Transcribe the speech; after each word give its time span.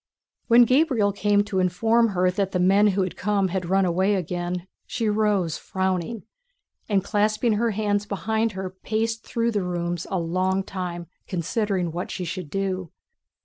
When 0.47 0.63
Gabriel 0.65 1.11
came 1.13 1.43
to 1.43 1.59
inform 1.59 2.07
her 2.17 2.31
that 2.31 2.53
the 2.53 2.59
men 2.59 2.87
who 2.87 3.03
had 3.03 3.15
come 3.15 3.49
had 3.49 3.69
run 3.69 3.85
away 3.85 4.15
again, 4.15 4.65
she 4.87 5.07
rose 5.07 5.59
frowning, 5.59 6.23
and 6.89 7.03
clasping 7.03 7.53
her 7.53 7.69
hands 7.69 8.07
behind 8.07 8.53
her 8.53 8.71
paced 8.71 9.23
through 9.23 9.51
the 9.51 9.61
rooms 9.61 10.07
a 10.09 10.17
long 10.17 10.63
time 10.63 11.05
considering 11.27 11.91
what 11.91 12.09
she 12.09 12.25
should 12.25 12.49
do. 12.49 12.89